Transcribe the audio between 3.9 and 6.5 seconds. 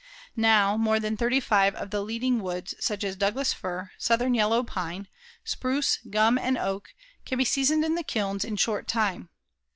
southern yellow pine, spruce, gum